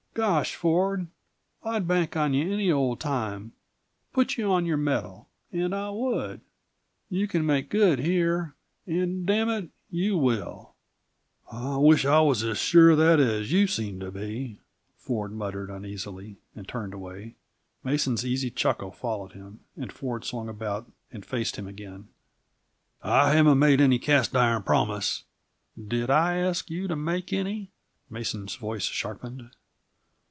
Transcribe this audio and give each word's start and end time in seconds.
Gosh, 0.13 0.55
Ford, 0.55 1.07
I'd 1.63 1.87
bank 1.87 2.17
on 2.17 2.33
you 2.33 2.51
any 2.51 2.69
old 2.69 2.99
time 2.99 3.53
put 4.11 4.35
you 4.35 4.51
on 4.51 4.65
your 4.65 4.75
mettle, 4.75 5.29
and 5.53 5.73
I 5.73 5.89
would! 5.89 6.41
You 7.09 7.29
can 7.29 7.45
make 7.45 7.69
good 7.69 7.99
here 7.99 8.53
and 8.85 9.25
damn 9.25 9.47
it, 9.47 9.69
you 9.89 10.17
will!" 10.17 10.75
"I 11.49 11.77
wish 11.77 12.05
I 12.05 12.19
was 12.19 12.43
as 12.43 12.57
sure 12.57 12.89
of 12.89 12.97
that 12.97 13.21
as 13.21 13.53
you 13.53 13.67
seem 13.67 14.01
to 14.01 14.11
be," 14.11 14.59
Ford 14.97 15.31
muttered 15.31 15.69
uneasily, 15.69 16.35
and 16.57 16.67
turned 16.67 16.93
away. 16.93 17.35
Mason's 17.81 18.25
easy 18.25 18.51
chuckle 18.51 18.91
followed 18.91 19.31
him, 19.31 19.61
and 19.77 19.93
Ford 19.93 20.25
swung 20.25 20.49
about 20.49 20.91
and 21.09 21.25
faced 21.25 21.55
him 21.55 21.67
again. 21.69 22.09
"I 23.01 23.31
haven't 23.31 23.59
made 23.59 23.79
any 23.79 23.97
cast 23.97 24.35
iron 24.35 24.63
promise" 24.63 25.23
"Did 25.97 26.09
I 26.09 26.35
ask 26.35 26.69
you 26.69 26.89
to 26.89 26.97
make 26.97 27.31
any?" 27.31 27.71
Mason's 28.09 28.55
voice 28.57 28.83
sharpened. 28.83 29.51